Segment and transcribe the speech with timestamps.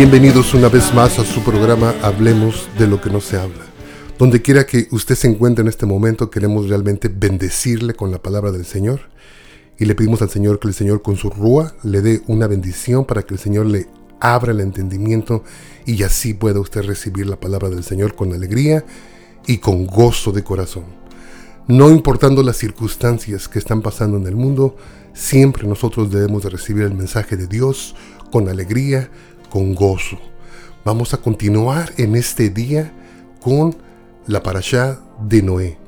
[0.00, 3.66] Bienvenidos una vez más a su programa Hablemos de lo que no se habla.
[4.18, 8.50] Donde quiera que usted se encuentre en este momento, queremos realmente bendecirle con la palabra
[8.50, 9.10] del Señor.
[9.78, 13.04] Y le pedimos al Señor que el Señor con su rúa le dé una bendición
[13.04, 13.88] para que el Señor le
[14.20, 15.44] abra el entendimiento
[15.84, 18.86] y así pueda usted recibir la palabra del Señor con alegría
[19.46, 20.84] y con gozo de corazón.
[21.68, 24.76] No importando las circunstancias que están pasando en el mundo,
[25.12, 27.94] siempre nosotros debemos de recibir el mensaje de Dios
[28.30, 29.10] con alegría,
[29.50, 30.18] con gozo.
[30.84, 32.92] Vamos a continuar en este día
[33.40, 33.76] con
[34.26, 35.78] la parashá de Noé.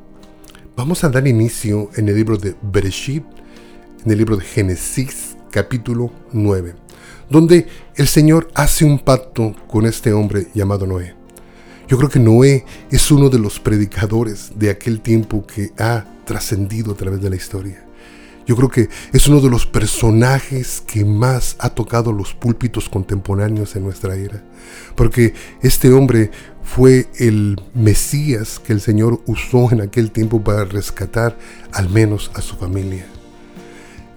[0.76, 3.24] Vamos a dar inicio en el libro de Bereshit,
[4.04, 6.82] en el libro de Génesis, capítulo 9
[7.32, 11.14] donde el Señor hace un pacto con este hombre llamado Noé.
[11.88, 16.92] Yo creo que Noé es uno de los predicadores de aquel tiempo que ha trascendido
[16.92, 17.84] a través de la historia.
[18.46, 23.76] Yo creo que es uno de los personajes que más ha tocado los púlpitos contemporáneos
[23.76, 24.42] en nuestra era.
[24.96, 26.30] Porque este hombre
[26.62, 31.36] fue el Mesías que el Señor usó en aquel tiempo para rescatar
[31.72, 33.06] al menos a su familia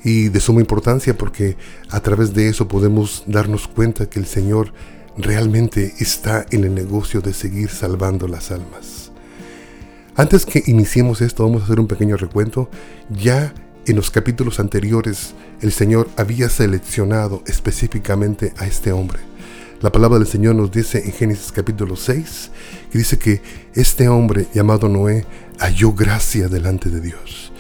[0.05, 1.57] y de suma importancia porque
[1.89, 4.71] a través de eso podemos darnos cuenta que el Señor
[5.17, 9.11] realmente está en el negocio de seguir salvando las almas.
[10.15, 12.69] Antes que iniciemos esto, vamos a hacer un pequeño recuento.
[13.09, 13.53] Ya
[13.87, 19.19] en los capítulos anteriores, el Señor había seleccionado específicamente a este hombre.
[19.81, 22.51] La palabra del Señor nos dice en Génesis capítulo 6,
[22.91, 23.41] que dice que
[23.73, 25.25] este hombre llamado Noé
[25.59, 27.51] halló gracia delante de Dios.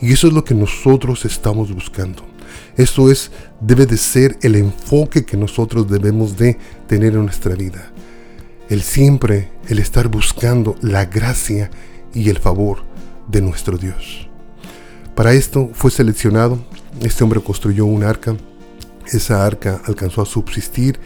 [0.00, 2.24] Y eso es lo que nosotros estamos buscando.
[2.76, 7.90] Eso es, debe de ser el enfoque que nosotros debemos de tener en nuestra vida.
[8.68, 11.70] El siempre, el estar buscando la gracia
[12.14, 12.78] y el favor
[13.28, 14.25] de nuestro Dios.
[15.16, 16.58] Para esto fue seleccionado,
[17.00, 18.36] este hombre construyó un arca,
[19.06, 21.00] esa arca alcanzó a subsistir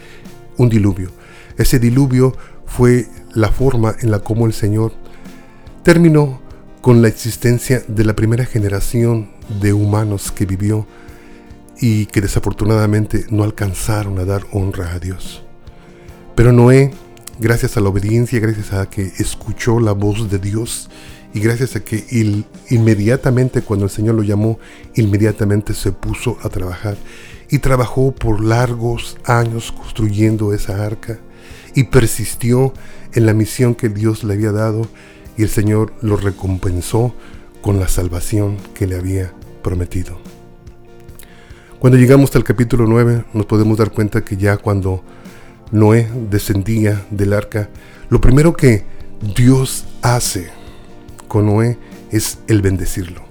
[0.57, 1.11] un diluvio.
[1.57, 2.35] Ese diluvio
[2.65, 4.91] fue la forma en la como el Señor
[5.83, 6.41] terminó
[6.81, 10.85] con la existencia de la primera generación de humanos que vivió
[11.79, 15.41] y que desafortunadamente no alcanzaron a dar honra a Dios.
[16.35, 16.91] Pero Noé,
[17.39, 20.89] gracias a la obediencia, gracias a que escuchó la voz de Dios
[21.33, 22.03] y gracias a que
[22.69, 24.59] inmediatamente cuando el Señor lo llamó,
[24.95, 26.97] inmediatamente se puso a trabajar.
[27.49, 31.19] Y trabajó por largos años construyendo esa arca.
[31.73, 32.73] Y persistió
[33.13, 34.87] en la misión que Dios le había dado.
[35.37, 37.13] Y el Señor lo recompensó
[37.61, 40.19] con la salvación que le había prometido.
[41.79, 45.03] Cuando llegamos al capítulo 9 nos podemos dar cuenta que ya cuando
[45.71, 47.69] Noé descendía del arca,
[48.09, 48.83] lo primero que
[49.35, 50.60] Dios hace
[51.31, 51.77] con Noé
[52.11, 53.21] es el bendecirlo.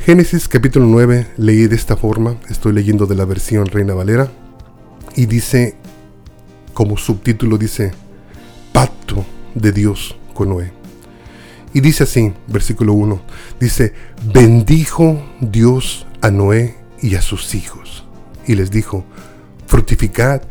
[0.00, 4.28] Génesis capítulo 9 leí de esta forma, estoy leyendo de la versión Reina Valera,
[5.14, 5.76] y dice,
[6.74, 7.92] como subtítulo dice,
[8.72, 9.24] pacto
[9.54, 10.72] de Dios con Noé.
[11.72, 13.22] Y dice así, versículo 1,
[13.60, 13.92] dice,
[14.34, 18.04] bendijo Dios a Noé y a sus hijos.
[18.48, 19.04] Y les dijo,
[19.68, 20.42] fructificad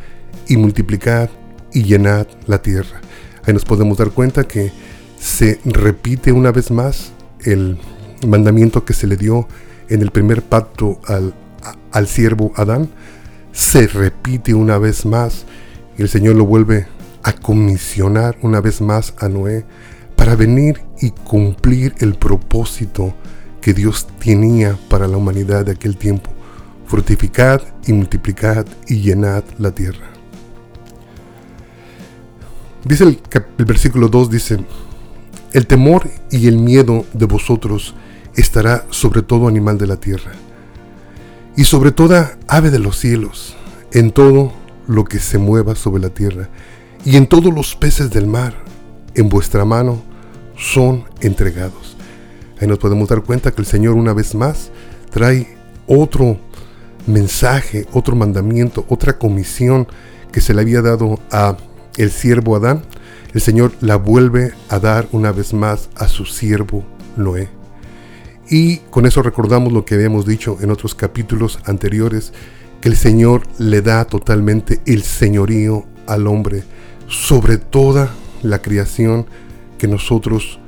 [0.48, 1.30] y multiplicad
[1.74, 3.02] y llenad la tierra.
[3.44, 4.72] Ahí nos podemos dar cuenta que
[5.20, 7.78] se repite una vez más el
[8.26, 9.48] mandamiento que se le dio
[9.90, 11.34] en el primer pacto al,
[11.92, 12.90] al siervo Adán.
[13.52, 15.46] Se repite una vez más
[15.98, 16.88] y el Señor lo vuelve
[17.24, 19.66] a comisionar una vez más a Noé
[20.16, 23.14] para venir y cumplir el propósito
[23.62, 26.32] que Dios tenía para la humanidad de aquel tiempo.
[26.86, 30.08] Fructificad y multiplicad y llenad la tierra.
[32.86, 33.20] Dice el,
[33.58, 34.60] el versículo 2, dice,
[35.54, 37.96] el temor y el miedo de vosotros
[38.36, 40.32] estará sobre todo animal de la tierra,
[41.56, 43.56] y sobre toda ave de los cielos,
[43.92, 44.54] en todo
[44.88, 46.50] lo que se mueva sobre la tierra,
[47.06, 48.54] y en todos los peces del mar,
[49.16, 50.02] en vuestra mano
[50.58, 51.96] son entregados.
[52.60, 54.70] Ahí nos podemos dar cuenta que el Señor una vez más
[55.10, 55.58] trae
[55.88, 56.40] otro
[57.08, 59.88] mensaje, otro mandamiento, otra comisión
[60.32, 61.58] que se le había dado a
[61.98, 62.84] el siervo Adán.
[63.34, 66.84] El Señor la vuelve a dar una vez más a su siervo
[67.16, 67.50] Noé.
[68.50, 72.34] Y con eso recordamos lo que habíamos dicho en otros capítulos anteriores,
[72.82, 76.64] que el Señor le da totalmente el señorío al hombre
[77.08, 78.10] sobre toda
[78.42, 79.28] la creación
[79.78, 80.60] que nosotros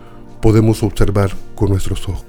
[0.42, 2.25] podemos observar con nuestros ojos.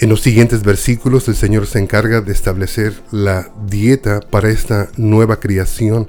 [0.00, 5.38] En los siguientes versículos el Señor se encarga de establecer la dieta para esta nueva
[5.38, 6.08] creación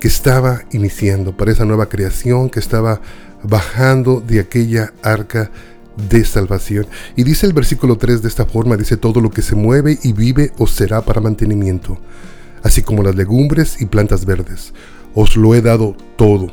[0.00, 3.00] que estaba iniciando, para esa nueva creación que estaba
[3.42, 5.50] bajando de aquella arca
[6.08, 6.86] de salvación.
[7.16, 10.12] Y dice el versículo 3 de esta forma, dice, todo lo que se mueve y
[10.12, 11.98] vive os será para mantenimiento.
[12.62, 14.72] así como las legumbres y plantas verdes.
[15.14, 16.48] Os lo he dado todo.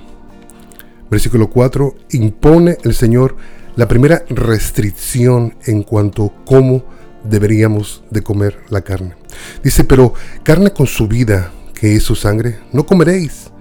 [1.09, 1.95] Versículo 4.
[2.12, 3.36] Impone el Señor
[3.75, 6.86] la primera restricción en cuanto a cómo
[7.24, 9.15] deberíamos de comer la carne.
[9.63, 10.13] Dice, pero
[10.44, 13.51] carne con su vida, que es su sangre, no comeréis,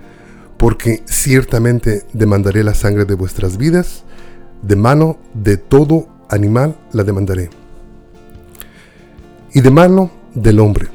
[0.57, 4.05] porque ciertamente demandaré la sangre de vuestras vidas,
[4.63, 7.51] de mano de todo animal la demandaré.
[9.53, 10.89] Y de mano del hombre,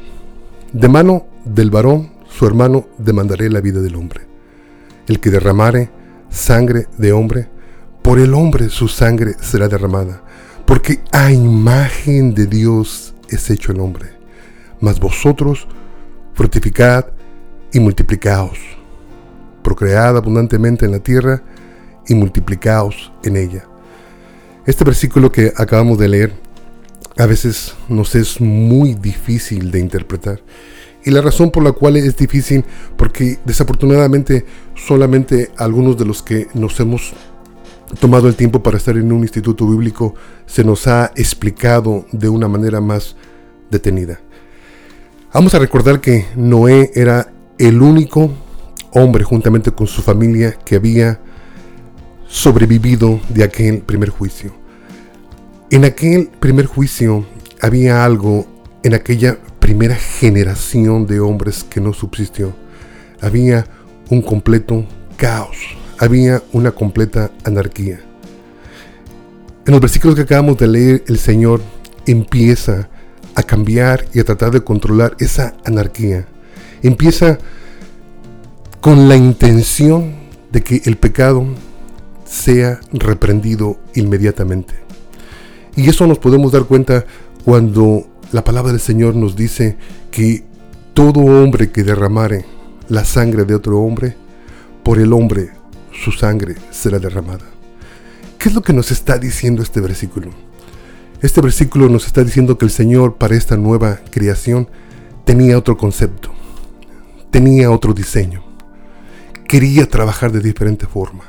[0.74, 4.22] de mano del varón, su hermano, demandaré la vida del hombre.
[5.08, 5.90] El que derramare
[6.30, 7.50] sangre de hombre,
[8.02, 10.24] por el hombre su sangre será derramada,
[10.66, 14.10] porque a imagen de Dios es hecho el hombre.
[14.80, 15.68] Mas vosotros
[16.40, 17.06] fructificad
[17.74, 18.58] y multiplicaos,
[19.62, 21.44] procread abundantemente en la tierra
[22.08, 23.66] y multiplicaos en ella.
[24.66, 26.34] Este versículo que acabamos de leer
[27.18, 30.40] a veces nos es muy difícil de interpretar.
[31.04, 32.64] Y la razón por la cual es difícil,
[32.96, 34.46] porque desafortunadamente
[34.76, 37.12] solamente algunos de los que nos hemos
[38.00, 40.16] tomado el tiempo para estar en un instituto bíblico
[40.46, 43.18] se nos ha explicado de una manera más
[43.70, 44.22] detenida.
[45.32, 48.32] Vamos a recordar que Noé era el único
[48.90, 51.20] hombre juntamente con su familia que había
[52.28, 54.52] sobrevivido de aquel primer juicio.
[55.70, 57.28] En aquel primer juicio
[57.62, 58.48] había algo
[58.82, 62.56] en aquella primera generación de hombres que no subsistió.
[63.22, 63.68] Había
[64.10, 64.84] un completo
[65.16, 65.58] caos,
[66.00, 68.00] había una completa anarquía.
[69.68, 71.62] En los versículos que acabamos de leer, el Señor
[72.08, 72.90] empieza
[73.36, 76.28] a cambiar y a tratar de controlar esa anarquía.
[76.82, 77.38] Empieza
[78.82, 80.16] con la intención
[80.52, 81.46] de que el pecado
[82.26, 84.76] sea reprendido inmediatamente.
[85.76, 87.06] Y eso nos podemos dar cuenta
[87.44, 89.78] cuando la palabra del Señor nos dice
[90.12, 90.44] que
[90.94, 92.46] todo hombre que derramare
[92.88, 94.16] la sangre de otro hombre,
[94.84, 95.52] por el hombre
[96.04, 97.46] su sangre será derramada.
[98.38, 100.32] ¿Qué es lo que nos está diciendo este versículo?
[101.22, 104.70] Este versículo nos está diciendo que el Señor para esta nueva creación
[105.26, 106.32] tenía otro concepto,
[107.30, 108.42] tenía otro diseño,
[109.46, 111.26] quería trabajar de diferente forma.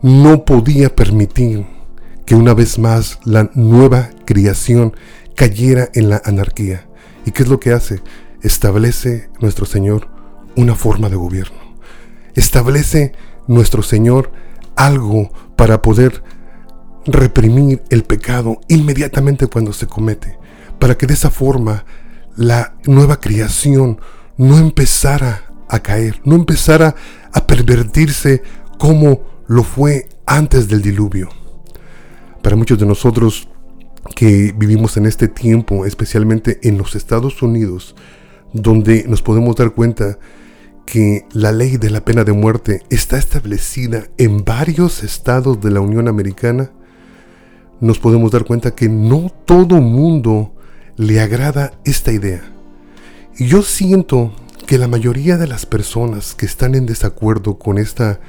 [0.00, 1.66] No podía permitir
[2.24, 4.94] que una vez más la nueva creación
[5.34, 6.86] cayera en la anarquía.
[7.24, 8.02] ¿Y qué es lo que hace?
[8.42, 10.08] Establece nuestro Señor
[10.54, 11.58] una forma de gobierno.
[12.34, 13.12] Establece
[13.48, 14.30] nuestro Señor
[14.76, 16.22] algo para poder
[17.06, 20.38] reprimir el pecado inmediatamente cuando se comete,
[20.78, 21.84] para que de esa forma
[22.36, 24.00] la nueva creación
[24.36, 26.94] no empezara a caer, no empezara
[27.32, 28.42] a pervertirse
[28.78, 31.28] como lo fue antes del diluvio.
[32.42, 33.48] Para muchos de nosotros
[34.14, 37.96] que vivimos en este tiempo, especialmente en los Estados Unidos,
[38.52, 40.18] donde nos podemos dar cuenta
[40.84, 45.80] que la ley de la pena de muerte está establecida en varios estados de la
[45.80, 46.70] Unión Americana,
[47.80, 50.52] nos podemos dar cuenta que no todo mundo
[50.96, 52.42] le agrada esta idea.
[53.38, 54.32] Y yo siento
[54.66, 58.20] que la mayoría de las personas que están en desacuerdo con esta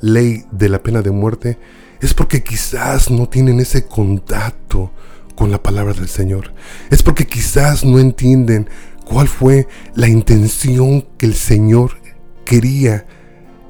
[0.00, 1.58] ley de la pena de muerte
[2.00, 4.92] es porque quizás no tienen ese contacto
[5.34, 6.52] con la palabra del Señor.
[6.90, 8.68] Es porque quizás no entienden
[9.04, 11.98] cuál fue la intención que el Señor
[12.44, 13.06] quería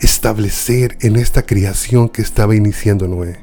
[0.01, 3.39] establecer en esta creación que estaba iniciando Noé.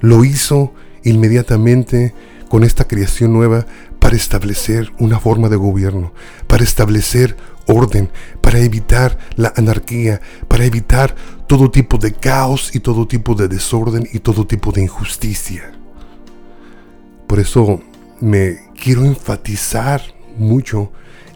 [0.00, 0.74] Lo hizo
[1.06, 2.14] inmediatamente
[2.48, 3.66] con esta creación nueva
[3.98, 6.12] para establecer una forma de gobierno,
[6.46, 7.36] para establecer
[7.66, 8.10] orden,
[8.40, 11.14] para evitar la anarquía, para evitar
[11.46, 15.72] todo tipo de caos y todo tipo de desorden y todo tipo de injusticia.
[17.26, 17.80] Por eso
[18.20, 20.02] me quiero enfatizar
[20.38, 20.92] mucho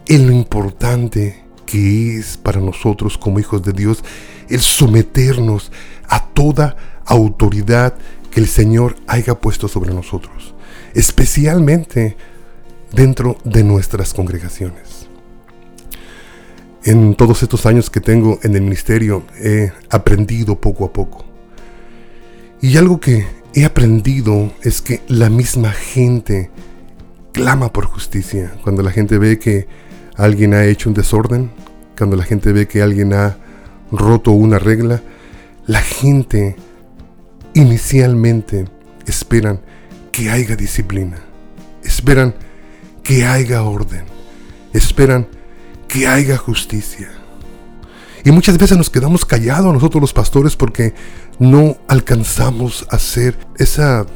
[0.07, 4.03] en lo importante que es para nosotros como hijos de Dios
[4.49, 5.71] el someternos
[6.09, 7.95] a toda autoridad
[8.31, 10.55] que el Señor haya puesto sobre nosotros,
[10.95, 12.17] especialmente
[12.93, 15.09] dentro de nuestras congregaciones.
[16.83, 21.25] En todos estos años que tengo en el ministerio he aprendido poco a poco.
[22.63, 26.51] Y algo que he aprendido es que la misma gente
[27.33, 28.53] clama por justicia.
[28.63, 29.67] Cuando la gente ve que
[30.17, 31.51] alguien ha hecho un desorden,
[31.97, 33.37] cuando la gente ve que alguien ha
[33.93, 35.03] roto una regla,
[35.67, 36.57] la gente
[37.55, 38.67] inicialmente
[39.07, 39.61] esperan
[40.13, 41.19] que haya disciplina,
[41.83, 42.35] esperan
[43.03, 44.05] que haya orden,
[44.73, 45.27] esperan
[45.89, 47.11] que haya justicia.
[48.25, 50.95] Y muchas veces nos quedamos callados nosotros los pastores porque
[51.39, 54.07] no alcanzamos a hacer esa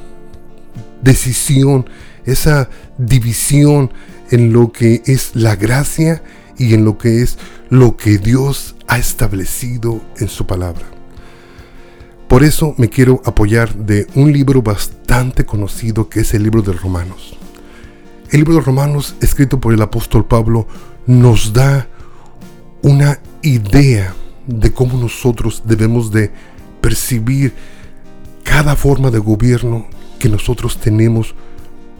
[1.02, 1.88] decisión,
[2.24, 3.92] esa división
[4.30, 6.22] en lo que es la gracia
[6.58, 7.38] y en lo que es
[7.70, 10.93] lo que Dios ha establecido en su palabra.
[12.34, 16.72] Por eso me quiero apoyar de un libro bastante conocido que es el libro de
[16.72, 17.38] Romanos.
[18.28, 20.66] El libro de Romanos, escrito por el apóstol Pablo,
[21.06, 21.86] nos da
[22.82, 24.16] una idea
[24.48, 26.32] de cómo nosotros debemos de
[26.80, 27.54] percibir
[28.42, 29.86] cada forma de gobierno
[30.18, 31.36] que nosotros tenemos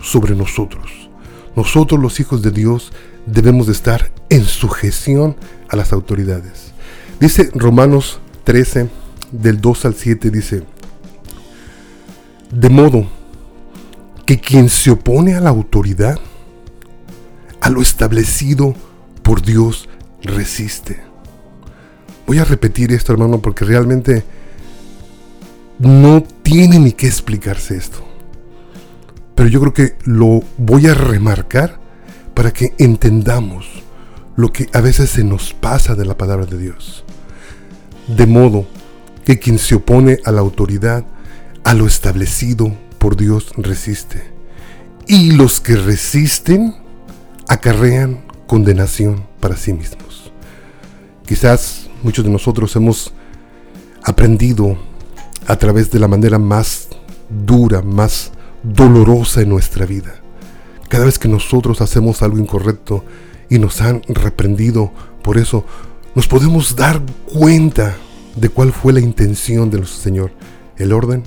[0.01, 1.11] sobre nosotros.
[1.55, 2.93] Nosotros los hijos de Dios
[3.25, 5.37] debemos de estar en sujeción
[5.69, 6.73] a las autoridades.
[7.21, 9.04] Dice Romanos 13,
[9.41, 10.63] del 2 al 7, dice,
[12.51, 13.07] de modo
[14.27, 16.19] que quien se opone a la autoridad,
[17.61, 18.75] a lo establecido
[19.23, 19.89] por Dios,
[20.23, 21.01] resiste.
[22.27, 24.25] Voy a repetir esto, hermano, porque realmente
[25.79, 28.05] no tiene ni que explicarse esto.
[29.35, 31.81] Pero yo creo que lo voy a remarcar
[32.35, 33.67] para que entendamos
[34.37, 37.05] lo que a veces se nos pasa de la palabra de Dios.
[38.07, 38.67] De modo
[39.25, 41.05] que quien se opone a la autoridad,
[41.65, 44.23] a lo establecido por Dios, resiste.
[45.07, 46.75] Y los que resisten
[47.49, 50.33] acarrean condenación para sí mismos.
[51.27, 53.13] Quizás muchos de nosotros hemos
[54.03, 54.77] aprendido
[55.47, 56.89] a través de la manera más
[57.29, 60.15] dura, más dolorosa en nuestra vida.
[60.89, 63.05] Cada vez que nosotros hacemos algo incorrecto
[63.49, 65.65] y nos han reprendido por eso,
[66.15, 67.03] nos podemos dar
[67.33, 67.97] cuenta
[68.37, 70.33] de cuál fue la intención de nuestro Señor.
[70.77, 71.23] El orden,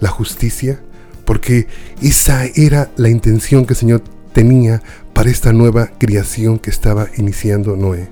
[0.00, 0.80] la justicia,
[1.24, 1.66] porque
[2.00, 4.82] esa era la intención que el Señor tenía
[5.12, 8.08] para esta nueva creación que estaba iniciando Noé.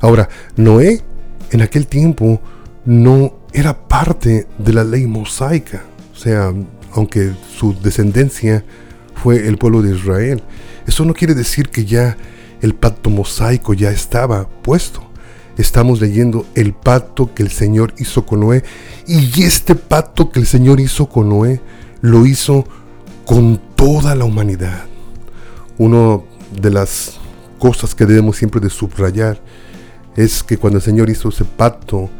[0.00, 1.02] Ahora, Noé
[1.50, 2.40] en aquel tiempo
[2.84, 6.52] no era parte de la ley mosaica, o sea,
[6.92, 8.64] aunque su descendencia
[9.14, 10.42] fue el pueblo de Israel.
[10.86, 12.16] Eso no quiere decir que ya
[12.60, 15.05] el pacto mosaico ya estaba puesto.
[15.56, 18.62] Estamos leyendo el pacto que el Señor hizo con Noé
[19.06, 21.62] y este pacto que el Señor hizo con Noé
[22.02, 22.66] lo hizo
[23.24, 24.84] con toda la humanidad.
[25.78, 26.20] Una
[26.60, 27.18] de las
[27.58, 29.40] cosas que debemos siempre de subrayar
[30.14, 32.10] es que cuando el Señor hizo ese pacto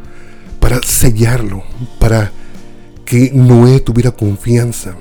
[0.59, 1.63] para sellarlo,
[1.99, 2.31] para
[3.05, 4.95] que Noé tuviera confianza,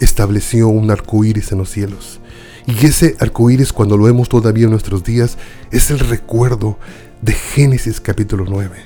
[0.00, 2.20] estableció un arco iris en los cielos.
[2.66, 5.38] Y ese arco iris, cuando lo vemos todavía en nuestros días,
[5.70, 6.78] es el recuerdo
[7.22, 8.76] de Génesis capítulo 9.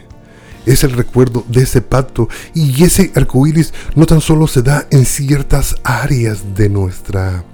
[0.66, 2.28] Es el recuerdo de ese pacto.
[2.54, 7.44] Y ese arco iris no tan solo se da en ciertas áreas de nuestra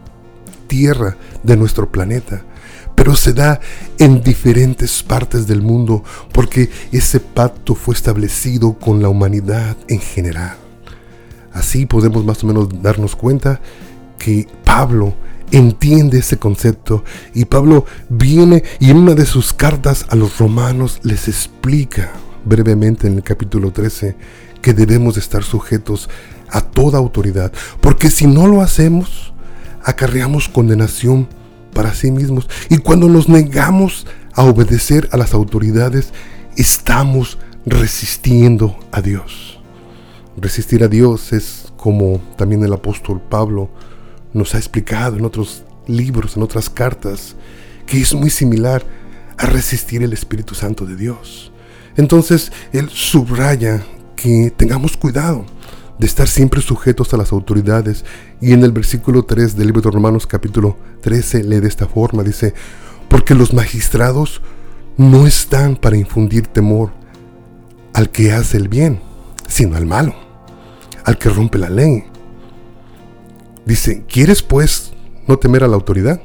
[0.66, 2.44] tierra, de nuestro planeta,
[2.94, 3.60] pero se da
[3.98, 10.56] en diferentes partes del mundo porque ese pacto fue establecido con la humanidad en general.
[11.52, 13.60] Así podemos más o menos darnos cuenta
[14.18, 15.14] que Pablo
[15.52, 17.04] entiende ese concepto
[17.34, 22.12] y Pablo viene y en una de sus cartas a los romanos les explica
[22.44, 24.16] brevemente en el capítulo 13
[24.62, 26.08] que debemos estar sujetos
[26.48, 29.32] a toda autoridad, porque si no lo hacemos,
[29.84, 31.28] acarreamos condenación
[31.72, 36.12] para sí mismos y cuando nos negamos a obedecer a las autoridades,
[36.56, 39.60] estamos resistiendo a Dios.
[40.36, 43.70] Resistir a Dios es como también el apóstol Pablo
[44.32, 47.36] nos ha explicado en otros libros, en otras cartas,
[47.86, 48.84] que es muy similar
[49.36, 51.52] a resistir el Espíritu Santo de Dios.
[51.96, 53.82] Entonces, él subraya
[54.16, 55.44] que tengamos cuidado
[55.98, 58.04] de estar siempre sujetos a las autoridades.
[58.40, 62.22] Y en el versículo 3 del libro de Romanos capítulo 13 lee de esta forma,
[62.22, 62.54] dice,
[63.08, 64.40] porque los magistrados
[64.96, 66.92] no están para infundir temor
[67.92, 69.00] al que hace el bien,
[69.48, 70.30] sino al malo
[71.04, 72.04] al que rompe la ley.
[73.66, 74.92] Dice, ¿quieres pues
[75.26, 76.20] no temer a la autoridad?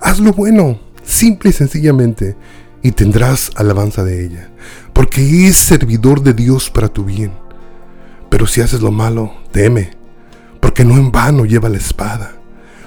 [0.00, 2.36] Haz lo bueno, simple y sencillamente,
[2.82, 4.50] y tendrás alabanza de ella,
[4.92, 7.32] porque es servidor de Dios para tu bien.
[8.30, 9.90] Pero si haces lo malo, teme,
[10.60, 12.36] porque no en vano lleva la espada,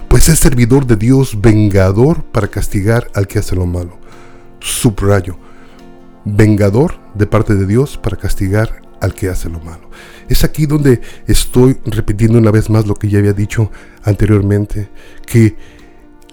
[0.08, 3.98] pues es servidor de Dios vengador para castigar al que hace lo malo.
[4.60, 5.38] Subrayo,
[6.26, 9.90] vengador de parte de Dios para castigar al que hace lo malo.
[10.30, 13.72] Es aquí donde estoy repitiendo una vez más lo que ya había dicho
[14.04, 14.90] anteriormente,
[15.26, 15.56] que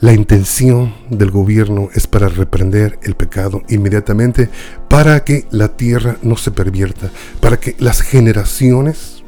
[0.01, 4.49] la intención del gobierno es para reprender el pecado inmediatamente,
[4.89, 9.25] para que la tierra no se pervierta, para que las generaciones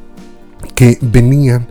[0.77, 1.69] que venían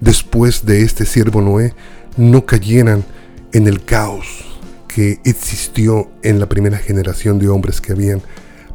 [0.00, 1.74] después de este siervo Noé
[2.16, 3.04] no cayeran
[3.52, 4.47] en el caos
[4.88, 8.22] que existió en la primera generación de hombres que habían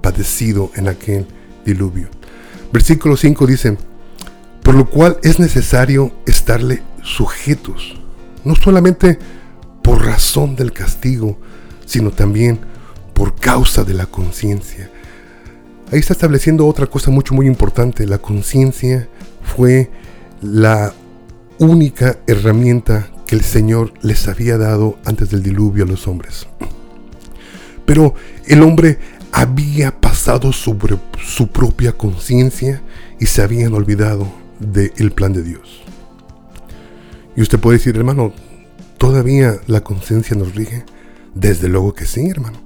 [0.02, 1.26] padecido en aquel
[1.66, 2.08] diluvio.
[2.72, 3.78] Versículo 5 dice,
[4.62, 8.00] por lo cual es necesario estarle sujetos,
[8.46, 9.20] no solamente
[9.82, 11.38] por razón del castigo,
[11.86, 12.60] sino también
[13.14, 14.90] por causa de la conciencia.
[15.92, 18.08] Ahí está estableciendo otra cosa mucho muy importante.
[18.08, 19.08] La conciencia
[19.44, 19.92] fue
[20.42, 20.94] la
[21.60, 26.48] única herramienta que el Señor les había dado antes del diluvio a los hombres.
[27.86, 28.14] Pero
[28.46, 29.00] el hombre
[29.32, 32.82] había pasado sobre su propia conciencia
[33.20, 35.84] y se habían olvidado del plan de Dios.
[37.36, 38.34] Y usted puede decir, hermano,
[38.98, 40.86] ¿todavía la conciencia nos rige?
[41.34, 42.60] Desde luego que sí, hermano.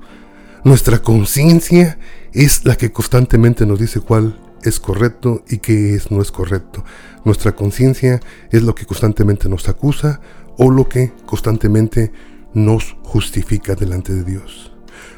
[0.64, 1.98] Nuestra conciencia
[2.34, 6.84] es la que constantemente nos dice cuál es correcto y qué es, no es correcto.
[7.24, 8.20] Nuestra conciencia
[8.52, 10.20] es lo que constantemente nos acusa
[10.58, 12.12] o lo que constantemente
[12.54, 14.72] nos justifica delante de Dios.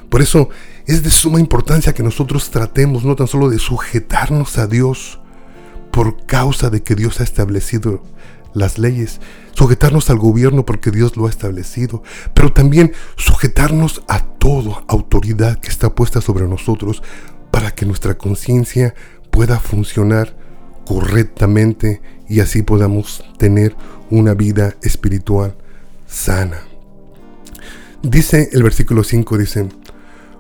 [0.09, 0.49] Por eso
[0.85, 5.19] es de suma importancia que nosotros tratemos no tan solo de sujetarnos a Dios
[5.91, 8.03] por causa de que Dios ha establecido
[8.53, 9.21] las leyes,
[9.53, 12.03] sujetarnos al gobierno porque Dios lo ha establecido,
[12.33, 17.03] pero también sujetarnos a toda autoridad que está puesta sobre nosotros
[17.51, 18.95] para que nuestra conciencia
[19.31, 20.35] pueda funcionar
[20.85, 23.75] correctamente y así podamos tener
[24.09, 25.55] una vida espiritual
[26.07, 26.61] sana.
[28.01, 29.69] Dice el versículo 5, dice,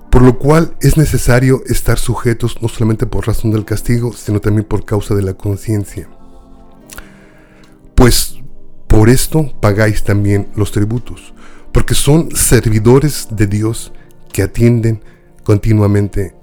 [0.09, 4.65] por lo cual es necesario estar sujetos no solamente por razón del castigo, sino también
[4.65, 6.09] por causa de la conciencia.
[7.95, 8.39] Pues
[8.87, 11.33] por esto pagáis también los tributos,
[11.71, 13.91] porque son servidores de Dios
[14.33, 15.03] que atienden
[15.43, 16.33] continuamente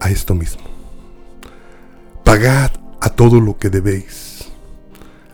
[0.00, 0.62] a esto mismo.
[2.24, 4.33] Pagad a todo lo que debéis.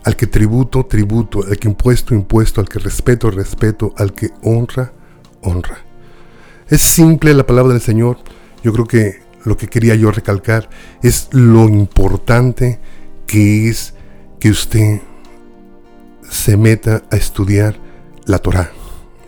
[0.05, 1.45] Al que tributo, tributo.
[1.47, 2.61] Al que impuesto, impuesto.
[2.61, 3.95] Al que respeto, respeto.
[3.97, 4.93] Al que honra,
[5.43, 5.79] honra.
[6.69, 8.19] Es simple la palabra del Señor.
[8.63, 10.69] Yo creo que lo que quería yo recalcar
[11.03, 12.81] es lo importante
[13.27, 13.95] que es
[14.39, 15.01] que usted
[16.29, 17.79] se meta a estudiar
[18.25, 18.71] la Torah,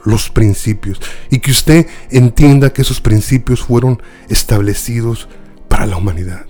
[0.04, 5.28] los principios, y que usted entienda que esos principios fueron establecidos
[5.68, 6.46] para la humanidad.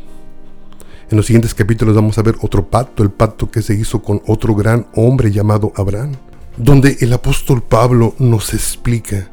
[1.13, 4.23] En los siguientes capítulos vamos a ver otro pacto, el pacto que se hizo con
[4.27, 6.13] otro gran hombre llamado Abraham,
[6.57, 9.31] donde el apóstol Pablo nos explica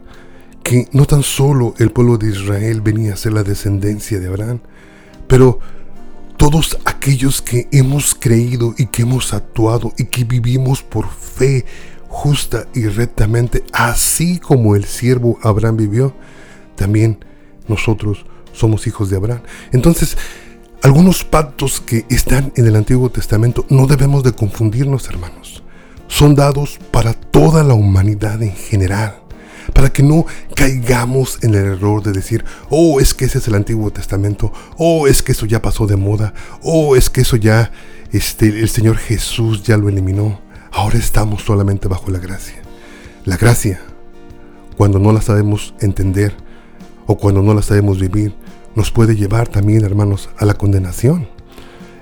[0.61, 4.59] que no tan solo el pueblo de Israel venía a ser la descendencia de Abraham,
[5.29, 5.59] pero
[6.35, 11.63] todos aquellos que hemos creído y que hemos actuado y que vivimos por fe
[12.09, 16.13] justa y rectamente, así como el siervo Abraham vivió,
[16.75, 17.23] también
[17.69, 19.43] nosotros somos hijos de Abraham.
[19.71, 20.17] Entonces,
[20.81, 25.61] algunos pactos que están en el Antiguo Testamento no debemos de confundirnos, hermanos.
[26.07, 29.19] Son dados para toda la humanidad en general,
[29.73, 33.55] para que no caigamos en el error de decir, oh, es que ese es el
[33.55, 37.71] Antiguo Testamento, oh, es que eso ya pasó de moda, oh, es que eso ya,
[38.11, 40.39] este, el Señor Jesús ya lo eliminó.
[40.71, 42.61] Ahora estamos solamente bajo la gracia.
[43.25, 43.81] La gracia,
[44.77, 46.33] cuando no la sabemos entender
[47.05, 48.33] o cuando no la sabemos vivir,
[48.75, 51.27] nos puede llevar también, hermanos, a la condenación.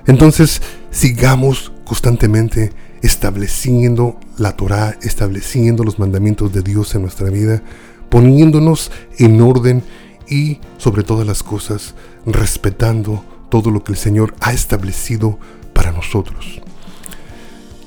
[0.06, 7.62] Entonces, sigamos constantemente estableciendo la Torah, estableciendo los mandamientos de Dios en nuestra vida,
[8.08, 9.82] poniéndonos en orden
[10.28, 11.94] y, sobre todas las cosas,
[12.26, 15.38] respetando todo lo que el Señor ha establecido
[15.72, 16.60] para nosotros.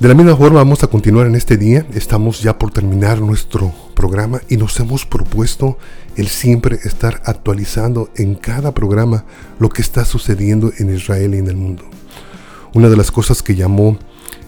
[0.02, 1.86] De la misma forma vamos a continuar en este día.
[1.94, 5.78] Estamos ya por terminar nuestro programa y nos hemos propuesto
[6.16, 9.26] el siempre estar actualizando en cada programa
[9.60, 11.84] lo que está sucediendo en Israel y en el mundo.
[12.74, 14.00] Una de las cosas que llamó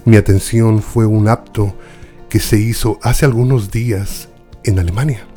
[0.05, 1.75] mi atención fue un acto
[2.29, 4.29] que se hizo hace algunos días
[4.63, 5.27] en Alemania.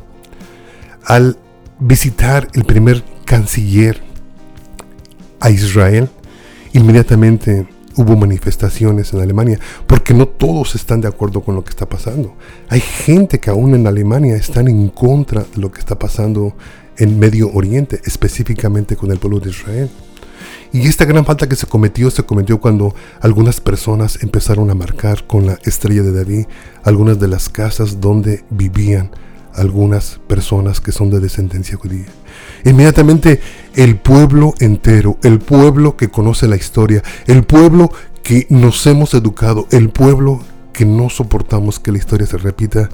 [1.05, 1.37] Al
[1.79, 4.03] visitar el primer canciller
[5.41, 6.09] a Israel,
[6.73, 11.89] inmediatamente hubo manifestaciones en Alemania, porque no todos están de acuerdo con lo que está
[11.89, 12.37] pasando.
[12.69, 16.55] Hay gente que aún en Alemania están en contra de lo que está pasando
[16.99, 19.91] en Medio Oriente, específicamente con el pueblo de Israel.
[20.73, 25.27] Y esta gran falta que se cometió se cometió cuando algunas personas empezaron a marcar
[25.27, 26.47] con la estrella de David
[26.83, 29.11] algunas de las casas donde vivían
[29.57, 32.07] algunas personas que son de descendencia judía.
[32.64, 33.40] Inmediatamente
[33.75, 37.90] el pueblo entero, el pueblo que conoce la historia, el pueblo
[38.23, 40.40] que nos hemos educado, el pueblo
[40.73, 42.88] que no soportamos que la historia se repita,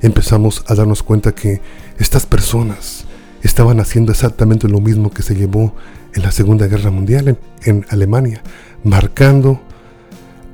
[0.00, 1.60] empezamos a darnos cuenta que
[1.98, 3.04] estas personas
[3.42, 5.74] estaban haciendo exactamente lo mismo que se llevó
[6.14, 8.42] en la Segunda Guerra Mundial en, Alemania,
[8.82, 9.60] marcando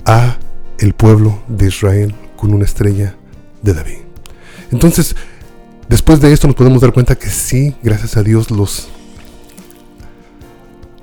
[0.05, 0.39] a
[0.79, 3.15] el pueblo de Israel con una estrella
[3.63, 4.10] de David.
[4.71, 5.15] Entonces,
[5.91, 8.87] Después de esto nos podemos dar cuenta que sí, gracias a Dios los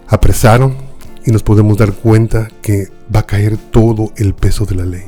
[0.07, 0.77] apresaron
[1.25, 5.03] y nos podemos dar cuenta que va a caer todo el peso de la ley.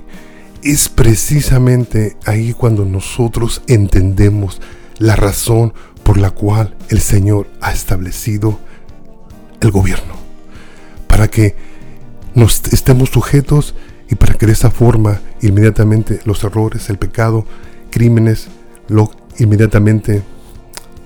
[0.63, 4.59] Es precisamente ahí cuando nosotros entendemos
[4.97, 8.59] la razón por la cual el Señor ha establecido
[9.61, 10.15] el gobierno,
[11.07, 11.55] para que
[12.35, 13.75] nos estemos sujetos
[14.09, 17.45] y para que de esa forma inmediatamente los errores, el pecado,
[17.89, 18.47] crímenes,
[18.87, 20.21] lo inmediatamente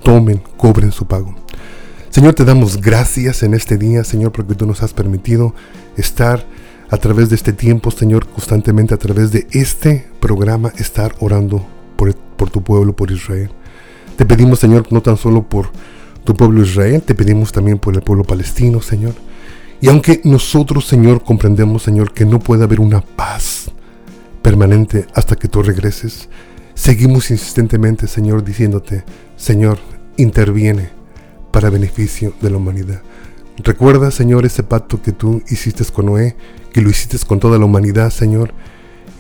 [0.04, 1.36] tomen, cobren su pago.
[2.10, 5.56] Señor, te damos gracias en este día, Señor, porque tú nos has permitido
[5.98, 6.46] estar
[6.90, 11.66] a través de este tiempo, Señor, constantemente a través de este programa, estar orando
[11.96, 13.50] por, por tu pueblo, por Israel.
[14.16, 15.72] Te pedimos, Señor, no tan solo por
[16.24, 19.14] tu pueblo Israel, te pedimos también por el pueblo palestino, Señor.
[19.82, 23.72] Y aunque nosotros, Señor, comprendemos, Señor, que no puede haber una paz
[24.42, 26.30] permanente hasta que tú regreses,
[26.76, 29.04] seguimos insistentemente, Señor, diciéndote,
[29.36, 29.80] Señor,
[30.18, 30.90] interviene
[31.52, 33.02] para beneficio de la humanidad.
[33.58, 36.36] Recuerda, Señor, ese pacto que tú hiciste con Noé,
[36.72, 38.54] que lo hiciste con toda la humanidad, Señor,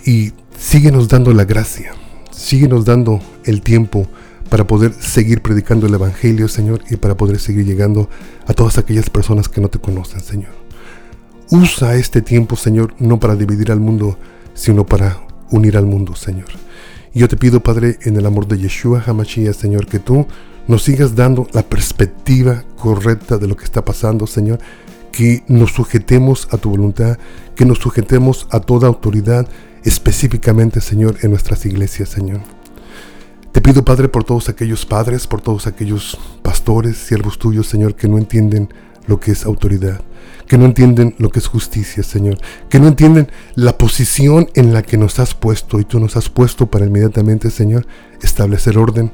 [0.05, 1.93] y síguenos dando la gracia,
[2.31, 4.07] síguenos dando el tiempo
[4.49, 8.09] para poder seguir predicando el Evangelio, Señor, y para poder seguir llegando
[8.47, 10.51] a todas aquellas personas que no te conocen, Señor.
[11.49, 14.17] Usa este tiempo, Señor, no para dividir al mundo,
[14.55, 16.47] sino para unir al mundo, Señor.
[17.15, 20.25] Yo te pido, Padre, en el amor de Yeshua Hamashiach, Señor, que tú
[20.67, 24.57] nos sigas dando la perspectiva correcta de lo que está pasando, Señor.
[25.11, 27.19] Que nos sujetemos a tu voluntad,
[27.55, 29.47] que nos sujetemos a toda autoridad,
[29.83, 32.41] específicamente, Señor, en nuestras iglesias, Señor.
[33.51, 38.07] Te pido, Padre, por todos aquellos padres, por todos aquellos pastores, siervos tuyos, Señor, que
[38.07, 38.69] no entienden
[39.05, 40.01] lo que es autoridad,
[40.47, 42.37] que no entienden lo que es justicia, Señor,
[42.69, 46.29] que no entienden la posición en la que nos has puesto y tú nos has
[46.29, 47.87] puesto para inmediatamente, Señor,
[48.21, 49.11] establecer orden,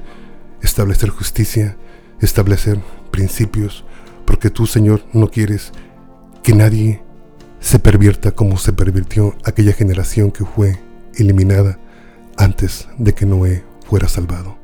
[0.62, 1.78] establecer justicia,
[2.20, 2.80] establecer
[3.12, 3.86] principios,
[4.26, 5.72] porque tú, Señor, no quieres
[6.44, 7.02] que nadie
[7.60, 10.80] se pervierta como se pervirtió aquella generación que fue
[11.15, 11.80] eliminada
[12.38, 14.58] antes de que Noé fuera salvado.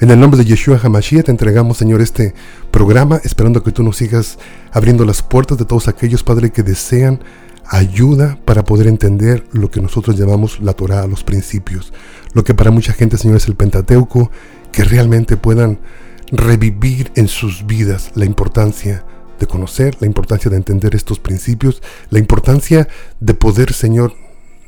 [0.00, 2.32] En el nombre de Yeshua Hamashiach te entregamos, Señor, este
[2.78, 4.38] programa, esperando que tú nos sigas
[4.70, 7.18] abriendo las puertas de todos aquellos, Padre, que desean
[7.66, 11.92] ayuda para poder entender lo que nosotros llamamos la Torah, los principios,
[12.34, 14.30] lo que para mucha gente, Señor, es el Pentateuco,
[14.70, 15.80] que realmente puedan
[16.30, 19.04] revivir en sus vidas la importancia
[19.40, 22.86] de conocer, la importancia de entender estos principios, la importancia
[23.18, 24.14] de poder, Señor,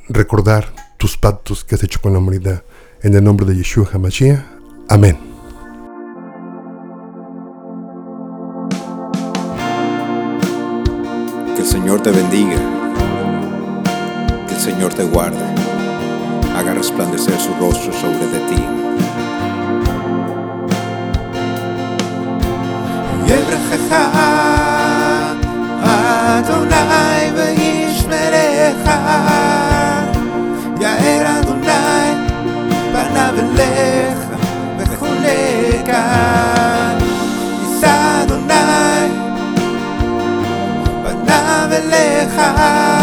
[0.08, 2.64] recordar tus pactos que has hecho con la humanidad.
[3.04, 4.40] En el nombre de Yeshua HaMashiach.
[4.88, 5.29] Amén.
[11.80, 12.58] Señor te bendiga,
[14.50, 15.42] el Señor te guarde,
[16.54, 18.80] haga resplandecer su rostro sobre de ti.
[41.92, 42.99] אליך